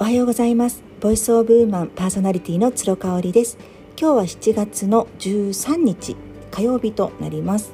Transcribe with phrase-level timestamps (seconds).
[0.00, 0.84] おはようございます。
[1.00, 3.58] ボイスオブウーマンパーソナリティの鶴香織です。
[4.00, 6.14] 今日は7月の13日
[6.52, 7.72] 火曜日となります。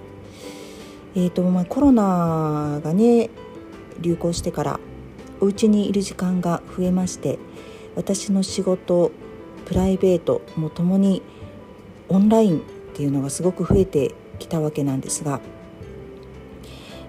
[1.15, 3.29] えーとまあ、コロナがね
[4.01, 4.81] 流行してから
[5.43, 7.39] お家にいる時間が増えまして
[7.95, 9.11] 私の仕事
[9.67, 11.21] プライベートもともに
[12.09, 12.63] オンラインっ
[12.95, 15.43] ていうのがすごく増えてきたわけなんですが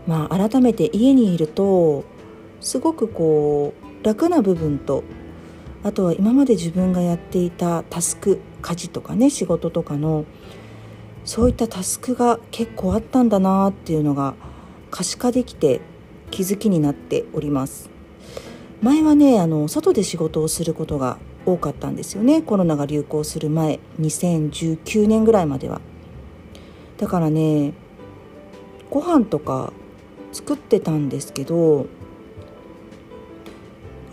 [0.07, 2.03] まあ改めて家にいると
[2.59, 5.03] すごくこう楽な部分と
[5.83, 10.25] あとは今まで自分がやっていたタスク家事とかね仕事とかの
[11.23, 14.35] そういったタスクが結構あったんだなっていうのが
[14.91, 15.81] 可視化できて
[16.29, 17.89] 気づきになっております。
[18.83, 22.43] 前はねあの外で仕事をすることが多かったんですよね。
[22.43, 25.81] コロナが流行する前2019年ぐらいまでは。
[26.97, 27.73] だからね
[28.91, 29.73] ご飯とか
[30.31, 31.87] 作ってたんですけど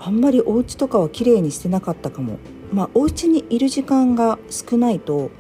[0.04, 2.38] あんまりお家とかは綺麗にしてなかったかも。
[2.72, 5.30] まあお家にいる時間が少ないと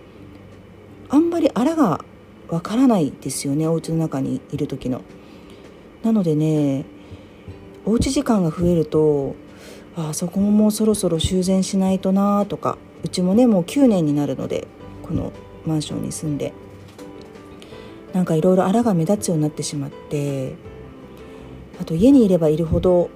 [1.08, 2.04] あんまりあらが
[2.48, 5.02] わからないですよねお家の中にいる時の。
[6.04, 6.84] なのでね
[7.84, 9.34] おうち時間が増えると
[9.96, 14.68] あそこももうそろそろ修繕しないとなとかうちもねもう9年になるので
[15.02, 15.32] この
[15.66, 16.52] マンションに住んで。
[18.12, 20.54] なんかいろいろあらが目立つようになってしまって
[21.80, 23.08] あと家にいればいるほど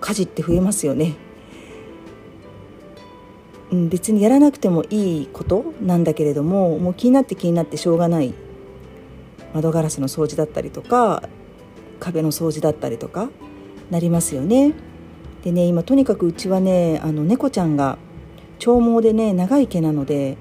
[0.00, 1.14] 家事って増えますよね。
[3.72, 8.32] うん、別にやらなくてもいいことなんだけれどももう気になって気になってしょうがない
[9.54, 11.28] 窓ガラスの掃除だったりとか
[11.98, 13.28] 壁の掃除だったりとか
[13.90, 14.74] なりますよね。
[15.42, 17.98] でね今とにかくうちはねあの猫ちゃんが
[18.58, 20.36] 長毛でね長い毛なので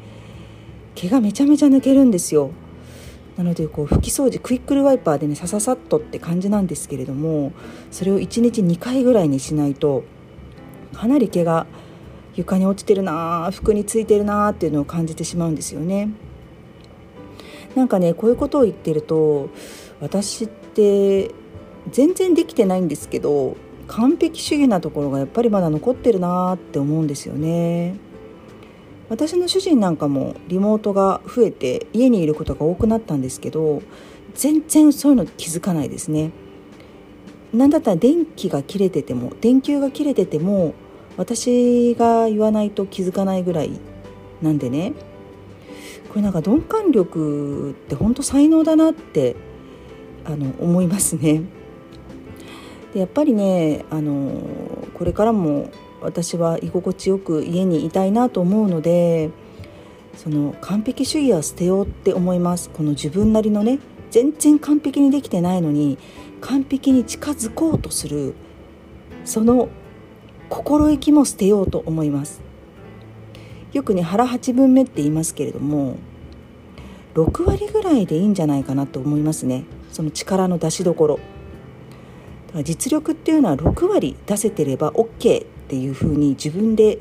[0.96, 2.52] 毛がめちゃめちゃ抜けるんですよ。
[3.38, 7.52] なのでこう拭き掃除クイックルワイパーでねさささっとって感じなんですけれども
[7.92, 10.04] それを1日2回ぐらいにしないと
[10.94, 11.68] かなり毛が
[12.36, 16.10] 床に落ちてるな服についてるなっていうのを感じてしまうんですよね。
[17.76, 19.50] なんかねこういうことを言ってると
[20.00, 21.32] 私って
[21.92, 23.58] 全然できてないんですけど
[23.88, 27.96] 完璧主義なところがやっぱりまだ残ってるなって思うんですよね。
[29.16, 33.82] 私の主人なんかもリモートが増えて家にいることが多くなったんですけど
[34.34, 36.32] 全然そういうの気づかないですね。
[37.54, 40.74] なんだったら電気が切れてても電球が切れてても
[41.16, 43.72] 私が言わないと気づかないぐらい
[44.42, 44.92] なんでね
[46.10, 49.38] これなんか鈍感力って本当才能だなって
[50.26, 51.44] あの思いますね。
[52.94, 54.42] でやっぱりねあの
[54.94, 55.70] これからも
[56.06, 59.32] 私は居心地よく家にいたいなと思うので
[60.16, 62.70] その完璧主義は捨てようって思います。
[62.70, 63.80] この自分なりのね
[64.12, 65.98] 全然完璧にできてないのに
[66.40, 68.34] 完璧に近づこうとする
[69.26, 69.68] その
[70.48, 72.42] 心意気も捨てようと思います。
[73.74, 75.98] よくね腹八分目って言いますけれども
[77.16, 79.66] 6割ぐらいでいいんじゃないかなと思いますね。
[79.92, 81.20] その力の出しどころ。
[82.64, 87.00] 実力っていうのは6割出せてれば OK っていうふうに自分で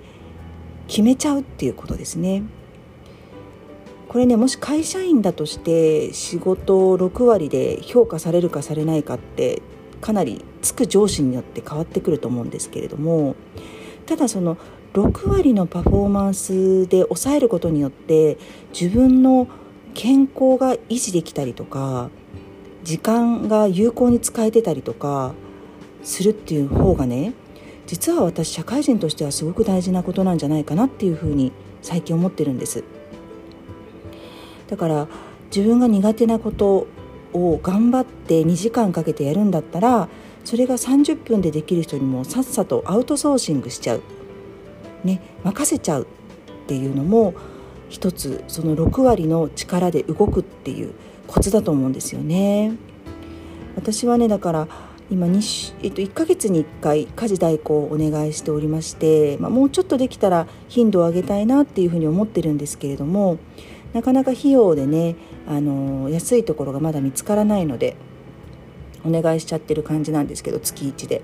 [0.89, 2.43] 決めちゃうっていうことですね。
[4.09, 9.61] これねもし会社員だとして仕事を6割で評価されるかされないかって
[10.01, 13.35] かなりつく上司によって変わってくると思うんですけれども
[14.07, 14.57] ただその
[14.93, 18.39] 6割のパフォーマンスで抑えることによって
[18.73, 19.49] 自分の
[19.95, 22.11] 健康が維持できたりとか
[22.85, 25.35] 時間が有効に使えてたりとか
[26.05, 27.33] するっていう方がね
[27.87, 31.53] 実は私社会人としてはすごく大事なことなんじゃないかなっていうふうに
[31.83, 32.85] 最近思ってるんです
[34.69, 35.09] だから
[35.55, 36.87] 自分が苦手なこと
[37.33, 40.09] を頑張って2時間かけてやるんだったら
[40.45, 44.03] それが30分でできる人にもさっさとアウトソーシングしちゃう、
[45.05, 46.07] ね、任せちゃうっ
[46.67, 47.35] ていうのも
[47.89, 50.95] 一つその6割の力で動くっていう
[51.27, 52.73] コツだと思うんですよね。
[53.77, 54.69] 私はねだから
[55.11, 63.39] 今2、えっと、1ヶ月に1回家事代行をお願いしておりまして、まあ、もうちょっとできたら頻度を上げたいなっていうふうに思ってるんですけれども
[63.93, 65.17] なかなか費用でね
[65.47, 67.97] あの安いところがまだ見つからないので
[69.05, 71.23] お願いしちゃってる感じなんですけど月1で。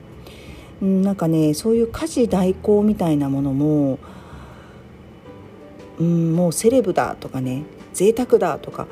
[0.85, 3.99] んなんかねそういう家事代行みたいなものも
[5.99, 8.87] うんもうセレブだとかね贅沢だとか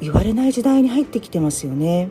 [0.00, 2.10] 言われない時代に入ってきてますよね。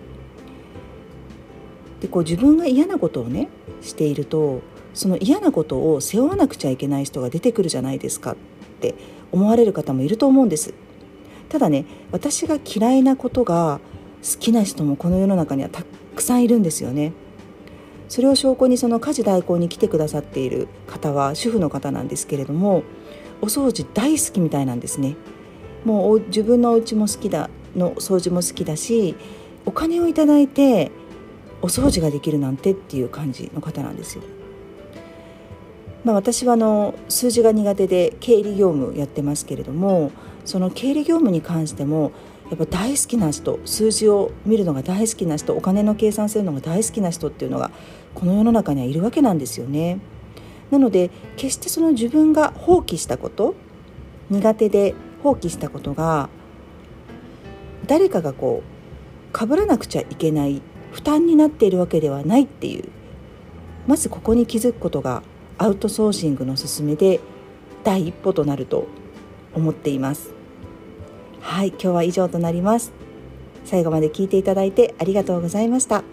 [2.02, 3.50] でこう自分が嫌なことをね
[3.82, 4.62] していると
[4.94, 8.36] その嫌なことを背負わなくちゃいけない人が出てくるじゃないですかっ
[8.82, 8.96] て
[9.32, 10.74] 思われる方もいると思うんです。
[11.50, 13.80] ただね私が嫌いなことが
[14.24, 15.84] 好きな人もこの世の中にはた
[16.16, 17.14] くさんいるんですよね。
[18.08, 22.82] それを証拠にその家事代行に来てくださっている方は主婦の方なんですけれども
[23.42, 25.16] お掃除大好きみたいなんですね。
[25.86, 29.16] もう自分のお家も好きだの掃除も好きだし
[29.66, 30.92] お金をいただいて
[31.62, 34.24] お掃除ができるなんてっていう感じの方なんですよ。
[36.04, 40.12] まあ、私はあの数字が苦手で経理業務やってますけれども
[40.46, 42.14] その経理業務に関しても
[42.50, 47.70] やっぱ大好きな人数字を見るのが大好きな人お金の計算するのが大好きな人っていうのが
[48.16, 50.00] この世の中にはいるわけなんですよね。
[50.72, 53.56] なので決してその自分が放棄したこと
[54.30, 56.30] 苦手で放棄したことが
[57.88, 58.64] 誰かがこ
[59.34, 62.86] う被らなくちゃいけない負担になっているわけではないっていう。
[63.88, 65.24] まずここに気づくことが
[65.58, 67.20] アウトソーシングの勧めで
[67.84, 68.88] 第一歩となると
[69.54, 70.32] 思っています。
[71.42, 72.92] はい今日は以上となります。
[73.66, 76.04] 最後まで聞いていただいてありがとうございました。